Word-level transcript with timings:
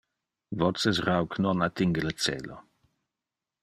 voces 0.61 0.97
rauc 1.09 1.31
non 1.43 1.63
attinge 1.67 2.01
le 2.07 2.13
celo 2.23 2.57